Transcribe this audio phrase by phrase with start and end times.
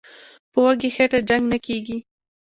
[0.51, 1.97] "په وږي خېټه جنګ نه کېږي".